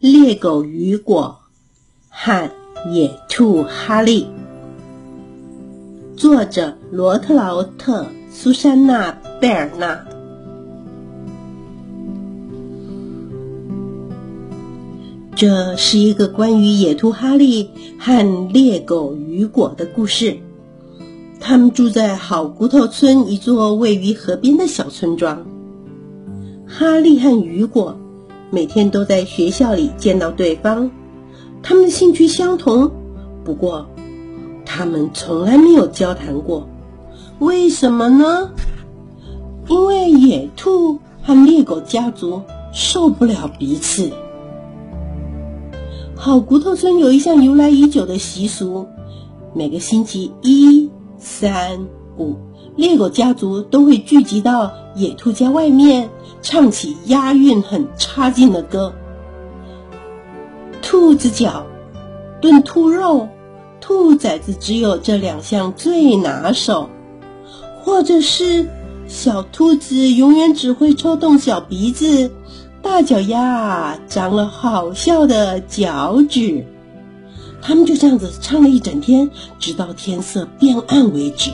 [0.00, 1.40] 猎狗雨果
[2.08, 2.48] 和
[2.94, 4.28] 野兔哈利，
[6.16, 10.06] 作者罗特劳特·苏珊娜·贝尔纳。
[15.34, 17.68] 这是一个关于野兔哈利
[17.98, 20.38] 和猎狗雨果的故事。
[21.40, 25.44] 他们住在好骨头村一座位于河边的小村庄。
[26.68, 27.98] 哈利和雨果。
[28.50, 30.90] 每天都在学校里见到对方，
[31.62, 32.90] 他们的兴趣相同，
[33.44, 33.86] 不过
[34.64, 36.68] 他们从来没有交谈过。
[37.38, 38.50] 为什么呢？
[39.68, 42.42] 因为野兔和猎狗家族
[42.72, 44.10] 受不了彼此。
[46.16, 48.86] 好骨头村有一项由来已久的习俗，
[49.54, 52.36] 每个星期一、三、五，
[52.76, 56.08] 猎狗家族都会聚集到野兔家外面。
[56.40, 58.94] 唱起押韵很差劲的歌，
[60.80, 61.66] 兔子脚
[62.40, 63.28] 炖兔肉，
[63.80, 66.88] 兔崽子只有这两项最拿手；
[67.82, 68.66] 或者是
[69.06, 72.30] 小兔子永远只会抽动小鼻子，
[72.80, 76.64] 大脚丫长了好笑的脚趾。
[77.60, 81.50] 他们就这样子唱了一整天，直到天色变暗为止。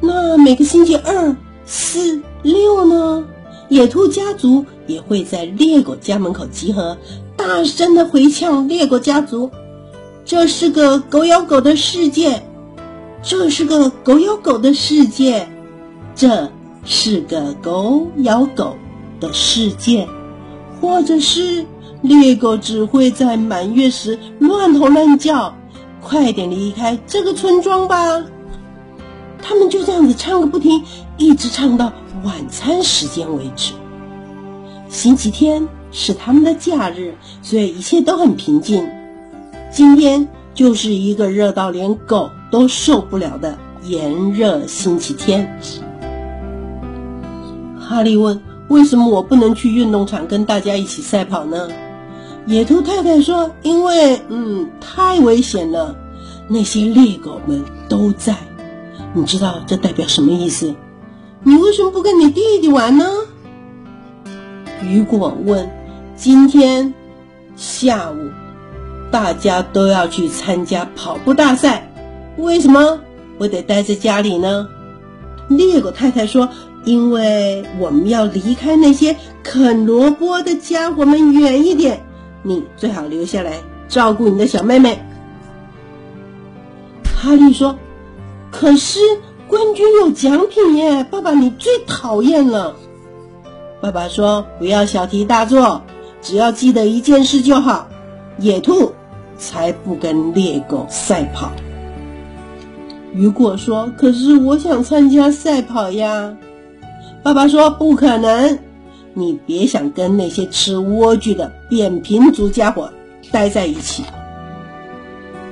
[0.00, 1.34] 那每个星期二。
[1.66, 3.24] 四六呢？
[3.70, 6.98] 野兔家族也会在猎狗家门口集合，
[7.36, 9.50] 大声的回呛猎狗家族
[10.26, 12.42] ：“这是个狗咬狗的世界，
[13.22, 15.48] 这是个狗咬狗的世界，
[16.14, 16.50] 这
[16.84, 18.76] 是个狗咬狗
[19.18, 20.06] 的世界。”
[20.82, 21.64] 或者是
[22.02, 25.56] 猎狗只会在满月时乱吼乱叫，
[26.02, 28.22] 快点离开这个村庄吧！
[29.44, 30.82] 他们就这样子唱个不停。
[31.16, 31.92] 一直唱到
[32.24, 33.74] 晚餐时间为止。
[34.88, 38.88] 星期天是他们的假日，所以一切都很平静。
[39.70, 45.56] 今天就是一个热到连狗都受不了的炎热星期天。
[47.78, 51.68] 哈利问：“为什么我不能去运动场跟大家一起赛跑呢？”
[52.46, 55.94] 野兔太太说：“因为，嗯，太危险了，
[56.48, 58.36] 那些猎狗们都在。
[59.14, 60.74] 你知道这代表什么意思？”
[61.46, 63.04] 你为什么不跟你弟弟玩呢？
[64.82, 65.70] 雨果问。
[66.16, 66.94] 今天
[67.56, 68.30] 下午
[69.10, 71.92] 大家都要去参加跑步大赛，
[72.38, 73.00] 为什么
[73.36, 74.68] 我得待在家里呢？
[75.48, 76.48] 猎狗太太说
[76.86, 82.02] ：“因为我们要离开那些啃萝卜的家伙们远一点，
[82.42, 83.54] 你最好留下来
[83.88, 85.04] 照顾你的小妹妹。”
[87.16, 87.76] 哈利说
[88.54, 89.00] ：“可是。”
[89.46, 91.04] 冠军有奖品耶！
[91.10, 92.74] 爸爸，你最讨厌了。
[93.80, 95.82] 爸爸说：“不要小题大做，
[96.22, 97.86] 只要记得一件事就好。
[98.38, 98.92] 野兔
[99.36, 101.52] 才不跟猎狗赛跑。”
[103.12, 106.34] 雨果说：“可是我想参加赛跑呀。”
[107.22, 108.58] 爸爸说：“不可能，
[109.12, 112.90] 你别想跟那些吃莴苣的扁平足家伙
[113.30, 114.02] 待在一起。”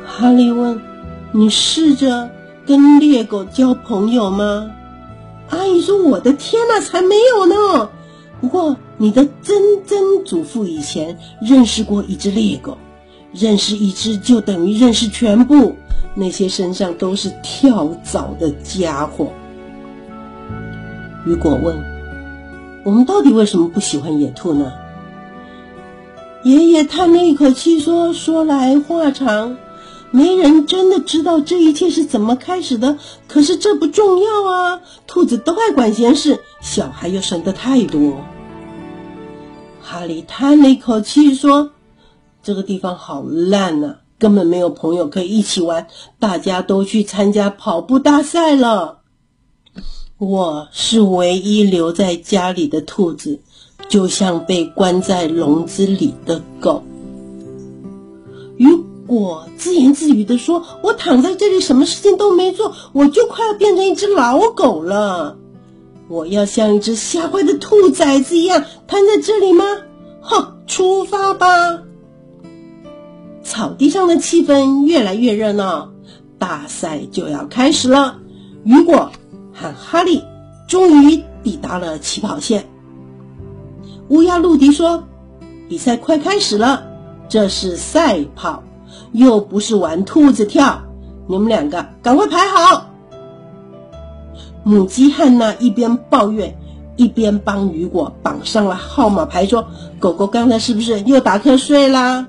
[0.02, 0.80] 哈利问
[1.30, 2.30] ：“你试着？”
[2.66, 4.70] 跟猎狗交朋友吗？
[5.50, 7.90] 阿姨说：“我的天哪，才没有呢！
[8.40, 12.78] 不过你的曾曾祖父以前认识过一只猎狗，
[13.32, 15.74] 认识一只就等于认识全部
[16.14, 19.28] 那些身上都是跳蚤的家伙。”
[21.26, 21.76] 雨果问
[22.84, 24.72] ：“我们到底为什么不喜欢野兔呢？”
[26.44, 29.56] 爷爷叹了一口气说：“说来话长。”
[30.12, 34.80] 没人真的知道这一切是怎么开始的，可是这不重要啊！
[35.06, 38.20] 兔子都爱管闲事，小孩又生得太多。
[39.80, 41.70] 哈利叹了一口气说
[42.44, 45.86] ：“这个地方好烂呐，根本没有朋友可以一起玩，
[46.18, 48.98] 大家都去参加跑步大赛了。
[50.18, 53.40] 我是唯一留在家里的兔子，
[53.88, 56.82] 就像被关在笼子里的狗。”
[59.12, 65.36] 我自言自语的说：“我躺在这里，什么事情都没做，我就快要变成一只老狗了。
[66.08, 69.64] 我要像一只吓坏的兔崽子一样瘫在这里吗？
[70.22, 71.82] 哼，出发吧！”
[73.44, 75.92] 草地上的气氛越来越热闹，
[76.38, 78.18] 大赛就要开始了。
[78.64, 79.12] 雨果
[79.52, 80.24] 和哈利
[80.66, 82.66] 终于抵达了起跑线。
[84.08, 85.04] 乌鸦陆迪说
[85.68, 86.86] ：“比赛快开始了，
[87.28, 88.62] 这是赛跑。”
[89.12, 90.82] 又不是玩兔子跳，
[91.26, 92.90] 你们两个赶快排好。
[94.64, 96.56] 母鸡汉娜一边抱怨，
[96.96, 99.66] 一边帮雨果绑上了号码牌，说
[99.98, 102.26] ：“狗狗刚才是不是又打瞌睡啦？”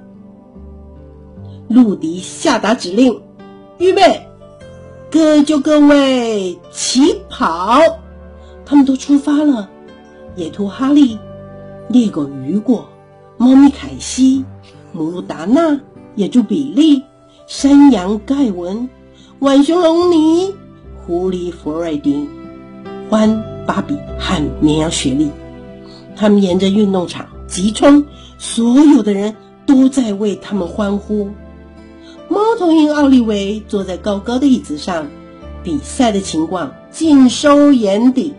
[1.69, 3.21] 陆迪下达指令
[3.77, 4.27] ：“预备，
[5.09, 7.79] 各就各位，起跑！”
[8.65, 9.69] 他们都出发了。
[10.35, 11.19] 野兔哈利、
[11.87, 12.87] 猎狗雨果、
[13.37, 14.43] 猫咪凯西、
[14.91, 15.79] 母鹿达娜、
[16.15, 17.03] 野猪比利、
[17.47, 18.89] 山羊盖文、
[19.39, 20.53] 浣熊龙尼、
[21.05, 22.27] 狐狸弗瑞迪、
[23.09, 25.31] 獾芭比和绵羊雪莉，
[26.15, 28.05] 他们沿着运动场急冲，
[28.37, 31.31] 所有的人都在为他们欢呼。
[32.29, 35.07] 猫头鹰奥利维坐在高高的椅子上，
[35.63, 38.33] 比赛的情况尽收眼底。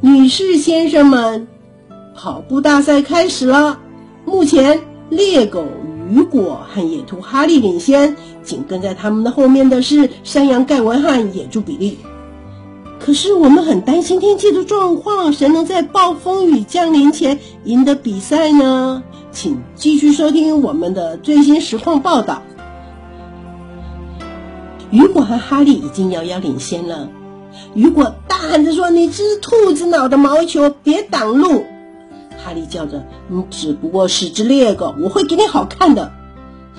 [0.00, 1.48] 女士、先生们，
[2.14, 3.80] 跑步大赛开始了。
[4.24, 4.80] 目前，
[5.12, 5.66] 猎狗
[6.10, 11.98] 雨果和野兔哈利领先，紧跟在他们的后面的是山羊盖文和野猪比利。
[12.98, 19.02] 可是，我们很担心天气的状况，谁能在暴风雨降临前赢得比赛呢？
[19.32, 22.42] 请继续收听我们的最新实况报道。
[24.90, 27.10] 雨果和哈利已经遥遥领先了。
[27.74, 31.64] 雨果大喊着说：“你只兔子脑的毛球，别挡路！”
[32.44, 36.12] 哈利叫着：“你只不过是只猎狗，我会给你好看的！”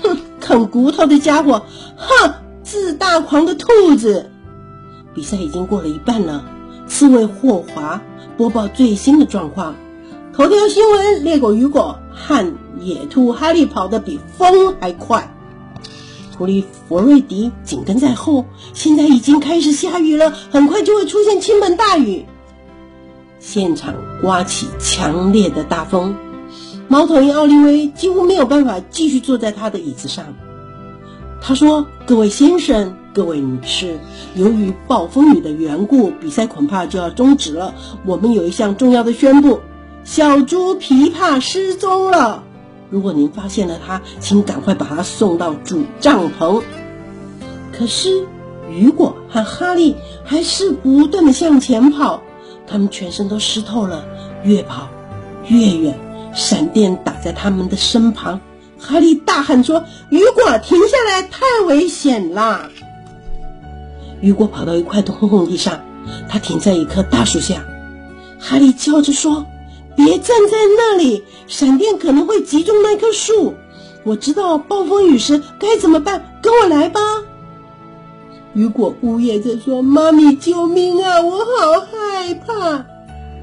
[0.02, 1.64] 哼， 啃骨头的家伙！
[1.96, 2.34] 哼，
[2.64, 4.30] 自大狂的兔子！
[5.14, 6.46] 比赛已经过了一半了。
[6.88, 8.02] 刺猬霍华
[8.36, 9.76] 播报最新的状况：
[10.34, 15.34] 头条新闻，猎狗雨果和野兔哈利跑得比风还快。
[16.38, 22.26] 狐狸弗瑞迪紧跟在后，现在已经开始下雨了，很快就会出现倾盆大雨。
[23.44, 26.16] 现场刮起强烈的大风，
[26.88, 30.28] 猫头鹰奥利威几乎没有办法继续坐在他的椅子上。
[31.42, 34.00] 他说：“各位先生，各位女士，
[34.34, 37.76] 由于暴风雨的缘故，比赛恐怕就要终止了。
[38.06, 39.60] 我们有一项重要的宣布：
[40.06, 42.44] 小猪琵琶失踪了。”
[42.90, 46.62] 如果您发现了他，请赶快把他送到主帐篷。
[47.78, 48.26] 可是
[48.72, 52.22] 雨果和哈利还是不断的向前跑，
[52.68, 54.06] 他们全身都湿透了，
[54.44, 54.90] 越跑
[55.48, 56.00] 越远。
[56.34, 58.42] 闪电打在他们的身旁，
[58.80, 62.70] 哈利大喊说：“雨果，停下来，太危险啦！”
[64.20, 65.82] 雨果跑到一块空空地上，
[66.28, 67.64] 他停在一棵大树下。
[68.40, 69.46] 哈利叫着说。
[69.96, 73.54] 别站在那里，闪电可能会击中那棵树。
[74.04, 77.00] 我知道暴风雨时该怎么办，跟我来吧。
[78.54, 81.22] 雨果呜咽着说：“妈咪，救命啊！
[81.22, 82.86] 我好害怕。”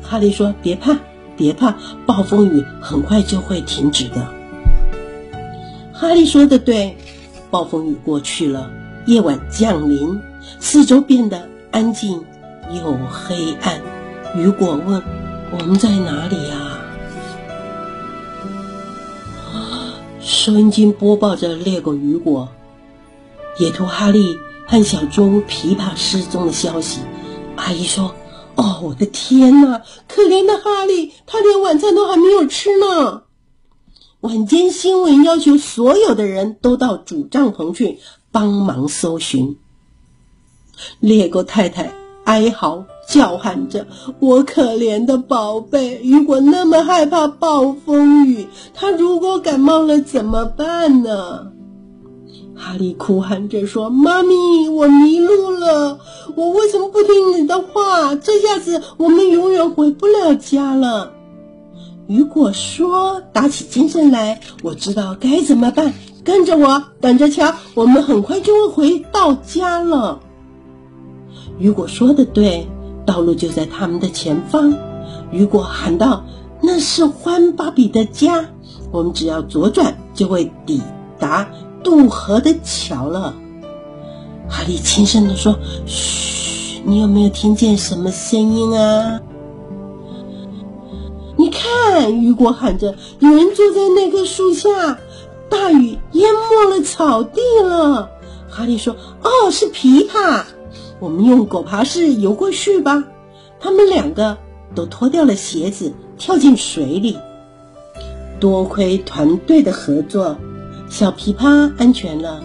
[0.03, 0.99] 哈利说：“别怕，
[1.37, 1.75] 别怕，
[2.07, 4.27] 暴风雨很快就会停止的。”
[5.93, 6.97] 哈利说的对，
[7.51, 8.71] 暴风雨过去了，
[9.07, 10.21] 夜晚降临，
[10.61, 12.25] 四周变得安静
[12.73, 13.81] 又黑暗。
[14.37, 15.03] 雨果问。
[15.53, 16.79] 我们在哪里呀？
[20.21, 22.49] 收音机播报着猎狗雨果、
[23.59, 24.37] 野兔哈利
[24.71, 27.01] 和小猪琵琶失踪的消息。
[27.57, 28.15] 阿姨说
[28.55, 29.83] ：“哦，我的天哪！
[30.07, 33.25] 可怜的哈利，他连晚餐都还没有吃呢。”
[34.23, 37.99] 晚间新闻要求所有的人都到主帐篷去
[38.31, 39.57] 帮忙搜寻
[41.01, 41.93] 猎狗太太。
[42.25, 43.89] 哀嚎叫喊着
[44.21, 51.51] ：“我可怜的宝贝，雨果那么害怕暴风雨，他如果感冒了怎么办呢？”
[52.55, 55.99] 哈利哭喊着说：“妈咪，我迷路了，
[56.35, 58.15] 我为什么不听你的话？
[58.15, 61.13] 这下子我们永远回不了家了。”
[62.07, 70.21] 雨果说：“打起精神来，我知道该怎么办，跟着我，等着瞧，我们很快就会回到家了。”
[71.59, 72.69] 雨果说的对，
[73.07, 74.75] 道路就在他们的前方。
[75.31, 76.25] 雨果喊道
[76.61, 78.47] ：“那是欢芭比的家，
[78.91, 80.83] 我们只要左转就会抵
[81.19, 81.49] 达
[81.83, 83.35] 渡河的桥了。”
[84.49, 89.21] 哈利轻声地说：“嘘，你有没有听见什么声音啊？”
[91.37, 94.99] 你看，雨果喊着：“有人坐在那棵树下，
[95.49, 98.11] 大雨淹没了草地了。”
[98.51, 100.45] 哈利说：“哦，是琵琶。”
[101.01, 103.05] 我们用狗爬式游过去吧。
[103.59, 104.37] 他们两个
[104.75, 107.17] 都脱掉了鞋子，跳进水里。
[108.39, 110.37] 多亏团队的合作，
[110.91, 112.43] 小琵琶安全了。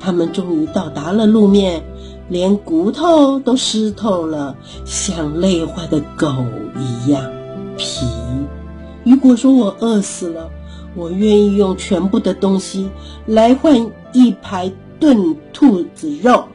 [0.00, 1.82] 他们终于到达了路面，
[2.28, 6.28] 连骨头都湿透了，像累坏的狗
[6.76, 7.32] 一样
[7.78, 8.04] 皮。
[9.04, 10.50] 雨果说：“我饿死了，
[10.94, 12.90] 我愿意用全部的东西
[13.24, 16.48] 来换一排炖兔子肉。”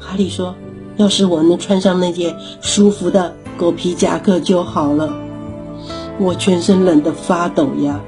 [0.00, 0.54] 哈利说
[0.96, 5.12] ：“要是我能穿上那件舒服的狗皮夹克就好了。
[6.18, 8.00] 我全身冷得发抖呀。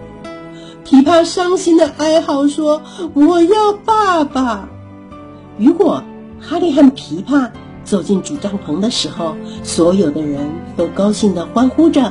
[0.88, 2.80] 琵琶伤心的哀嚎说
[3.12, 4.66] ：“我要爸爸。”
[5.58, 6.02] 雨果
[6.40, 7.50] 哈利和琵琶
[7.84, 12.10] 走进主帐篷的时候，所有的人都高兴地欢呼着。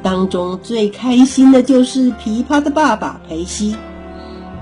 [0.00, 3.74] 当中最开心的就是琵琶的爸爸裴西，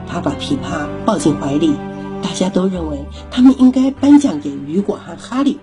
[0.08, 1.74] 他把琵琶抱进怀里。
[2.22, 5.58] 大家都认为他们应该颁奖给雨果和哈利。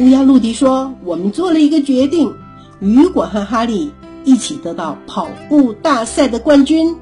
[0.00, 2.34] 乌鸦陆迪说：“我们做了一个决定，
[2.80, 3.90] 雨果和哈利
[4.28, 6.94] 一起得到跑步大赛的冠军。”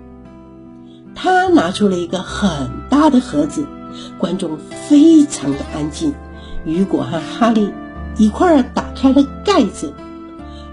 [1.16, 3.66] 他拿出了一个很大的盒子，
[4.16, 6.14] 观众非常的安静。
[6.64, 7.71] 雨果和哈利
[8.16, 9.92] 一块儿打开了盖子。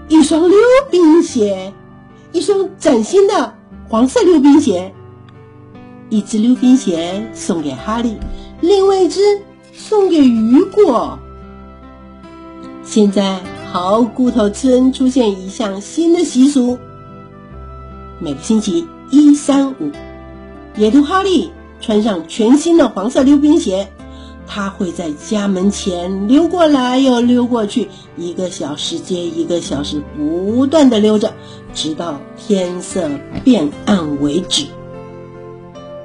[0.08, 0.56] 一双溜
[0.90, 1.72] 冰鞋，
[2.30, 3.54] 一双崭新的
[3.88, 4.94] 黄色溜冰鞋。
[6.10, 8.16] 一只溜冰鞋送给哈利，
[8.60, 9.20] 另外一只
[9.72, 11.18] 送给雨果。
[12.82, 13.40] 现在，
[13.74, 16.78] 好骨头村出现一项新的习俗：
[18.20, 19.90] 每个星期一、三、五，
[20.76, 21.50] 野兔哈利
[21.80, 23.88] 穿上全新的黄色溜冰鞋。
[24.46, 31.32] 他会在家门前溜过来又溜过去，一个小时接一个小时，不断的溜着，
[31.74, 33.10] 直到天色
[33.42, 34.66] 变暗为止。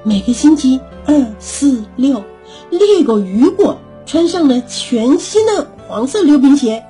[0.02, 2.24] 每个星期二、四、六，
[2.72, 6.84] 猎狗雨果穿上了全新的黄色溜冰鞋，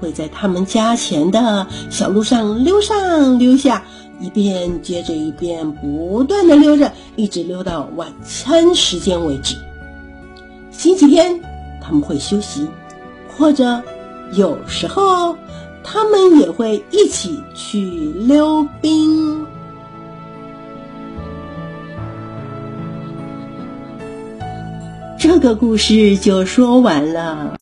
[0.00, 3.82] 会在他们家前的小路上溜上溜下，
[4.20, 9.56] 一遍接着一遍，不断的溜着，一直溜到晚餐时间为止。
[10.70, 11.40] 星期天
[11.80, 12.68] 他们会休息，
[13.36, 13.82] 或者
[14.32, 15.36] 有时候
[15.82, 17.80] 他们也会一起去
[18.16, 19.46] 溜冰。
[25.18, 27.50] 这个故事就说完了。